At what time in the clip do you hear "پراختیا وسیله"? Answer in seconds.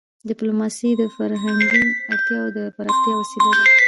2.75-3.49